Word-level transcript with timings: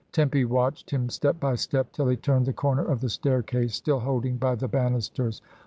Tempy 0.11 0.45
watched 0.45 0.89
him 0.89 1.09
step 1.09 1.39
by 1.39 1.53
step 1.53 1.91
till 1.91 2.07
he 2.07 2.17
turned 2.17 2.47
the 2.47 2.53
comer 2.53 2.83
of 2.83 3.01
the 3.01 3.09
staircase, 3.09 3.75
still 3.75 3.99
holding 3.99 4.35
by 4.37 4.55
the 4.55 4.67
bannisters. 4.67 5.43